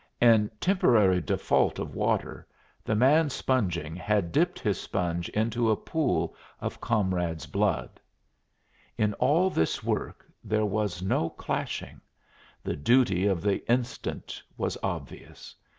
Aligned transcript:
In 0.19 0.49
temporary 0.59 1.21
default 1.21 1.77
of 1.77 1.93
water, 1.93 2.47
the 2.83 2.95
man 2.95 3.29
sponging 3.29 3.95
had 3.95 4.31
dipped 4.31 4.57
his 4.59 4.81
sponge 4.81 5.29
into 5.29 5.69
a 5.69 5.75
pool 5.75 6.35
of 6.59 6.81
comrade's 6.81 7.45
blood. 7.45 7.99
In 8.97 9.13
all 9.13 9.51
this 9.51 9.83
work 9.83 10.25
there 10.43 10.65
was 10.65 11.03
no 11.03 11.29
clashing; 11.29 12.01
the 12.63 12.75
duty 12.75 13.27
of 13.27 13.43
the 13.43 13.63
instant 13.71 14.41
was 14.57 14.75
obvious. 14.81 15.55